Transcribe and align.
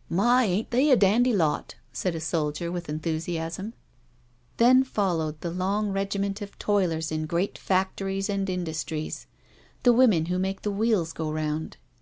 *' 0.00 0.08
My, 0.08 0.44
ain't 0.44 0.70
they 0.70 0.90
a 0.90 0.96
dandy 0.96 1.34
lot," 1.34 1.74
said 1.92 2.14
a 2.14 2.18
soldier, 2.18 2.72
with 2.72 2.88
enthusiasm. 2.88 3.74
Then 4.56 4.84
followed 4.84 5.38
the 5.42 5.50
long 5.50 5.90
regiment 5.90 6.40
of 6.40 6.58
toilers 6.58 7.12
in 7.12 7.26
great 7.26 7.58
factories 7.58 8.30
and 8.30 8.48
industries— 8.48 9.26
the 9.82 9.92
women 9.92 10.24
who 10.32 10.38
make 10.38 10.62
the 10.62 10.70
wheels 10.70 11.12
go 11.12 11.30
round. 11.30 11.76